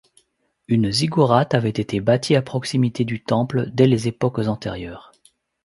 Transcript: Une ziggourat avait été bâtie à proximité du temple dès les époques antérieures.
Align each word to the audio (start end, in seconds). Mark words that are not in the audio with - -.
Une 0.67 0.91
ziggourat 0.91 1.47
avait 1.51 1.69
été 1.69 1.99
bâtie 1.99 2.35
à 2.35 2.41
proximité 2.41 3.05
du 3.05 3.23
temple 3.23 3.69
dès 3.71 3.85
les 3.85 4.07
époques 4.07 4.39
antérieures. 4.39 5.11